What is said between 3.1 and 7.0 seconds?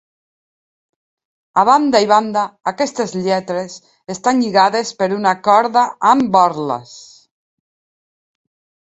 lletres estan lligades per una corda amb borles.